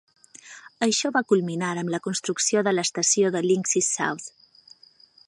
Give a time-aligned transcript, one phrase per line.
[0.85, 4.31] Això va culminar amb la construcció de l'estació de Llynclys South.